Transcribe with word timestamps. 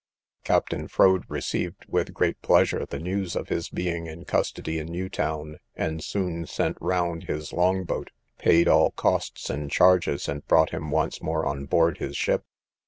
Captain 0.43 0.87
Froade 0.87 1.25
received 1.29 1.85
with 1.87 2.11
great 2.11 2.41
pleasure 2.41 2.87
the 2.87 2.97
news 2.97 3.35
of 3.35 3.49
his 3.49 3.69
being 3.69 4.07
in 4.07 4.25
custody 4.25 4.79
in 4.79 4.87
New 4.87 5.07
Town, 5.09 5.57
and 5.75 6.03
soon 6.03 6.47
sent 6.47 6.75
round 6.81 7.25
his 7.25 7.53
long 7.53 7.83
boat, 7.83 8.09
paid 8.39 8.67
all 8.67 8.89
costs 8.89 9.47
and 9.47 9.69
charges, 9.69 10.27
and 10.27 10.43
brought 10.47 10.71
him 10.71 10.89
once 10.89 11.21
more 11.21 11.45
on 11.45 11.65
board 11.67 11.99
his 11.99 12.17
ship. 12.17 12.43